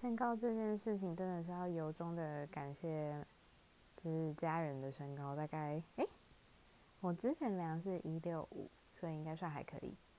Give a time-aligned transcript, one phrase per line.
[0.00, 3.22] 身高这件事情真的是要由衷的感谢
[3.94, 6.08] 就是家人的身高大概诶
[7.00, 9.94] 我之前量是一六五所以应该算还可以。